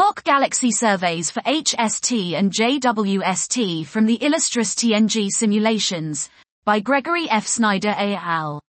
[0.00, 6.30] Mock galaxy surveys for HST and JWST from the Illustris TNG simulations
[6.64, 7.46] by Gregory F.
[7.46, 8.62] Snyder al.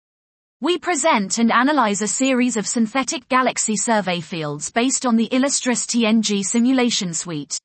[0.60, 5.86] We present and analyze a series of synthetic galaxy survey fields based on the Illustris
[5.86, 7.60] TNG simulation suite.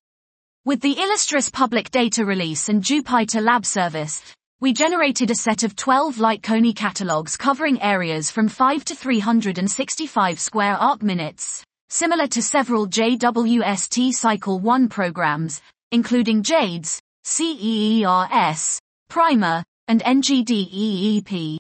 [0.64, 4.22] With the Illustris public data release and Jupyter Lab service,
[4.60, 10.76] we generated a set of 12 lightcone catalogs covering areas from 5 to 365 square
[10.76, 15.62] arc minutes similar to several JWST Cycle 1 programs,
[15.94, 21.58] including JADES, CEERS, Primer, and NGDEEP.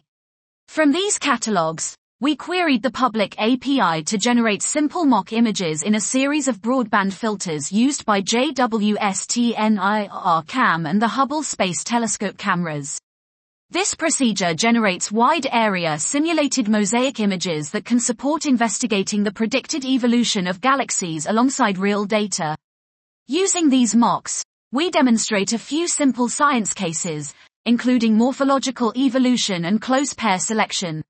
[0.67, 6.02] From these catalogs, we queried the public API to generate simple mock images in a
[6.02, 12.99] series of broadband filters used by JWST NIR CAM and the Hubble Space Telescope cameras.
[13.72, 20.46] This procedure generates wide area simulated mosaic images that can support investigating the predicted evolution
[20.46, 22.55] of galaxies alongside real data.
[23.28, 27.34] Using these mocks, we demonstrate a few simple science cases,
[27.66, 31.04] including morphological evolution and close pair selection.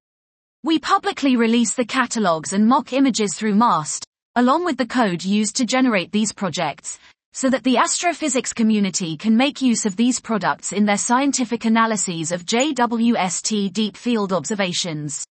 [0.63, 4.05] We publicly release the catalogs and mock images through MAST,
[4.37, 6.99] along with the code used to generate these projects,
[7.35, 12.31] so that the astrophysics community can make use of these products in their scientific analyses
[12.31, 15.25] of JWST deep field observations.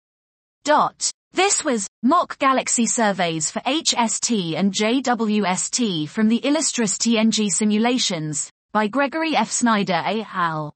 [0.64, 1.12] Dot.
[1.32, 8.88] This was mock galaxy surveys for HST and JWST from the Illustris TNG simulations by
[8.88, 9.52] Gregory F.
[9.52, 10.74] Snyder et al.